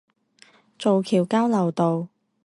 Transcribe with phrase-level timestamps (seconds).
[0.79, 2.07] 造橋交流道